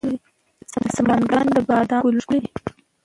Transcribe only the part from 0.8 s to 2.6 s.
د سمنګان د بادامو ګلونه ښکلي دي.